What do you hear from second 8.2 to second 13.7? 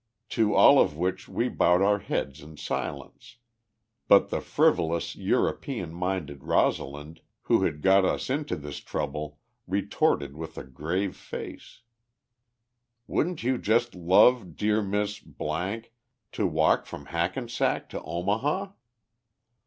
into this trouble retorted with a grave face: "Wouldn't you